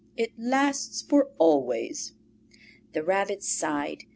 [0.17, 2.13] It lasts for always."
[2.93, 4.05] The Rabbit sighed.